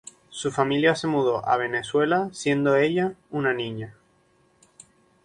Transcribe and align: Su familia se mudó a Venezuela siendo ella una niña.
Su 0.31 0.49
familia 0.51 0.95
se 0.95 1.05
mudó 1.05 1.47
a 1.47 1.57
Venezuela 1.57 2.29
siendo 2.33 2.75
ella 2.75 3.13
una 3.29 3.53
niña. 3.53 3.93